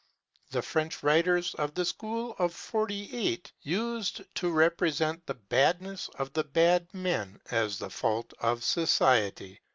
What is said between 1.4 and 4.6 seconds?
of the school of '48 used to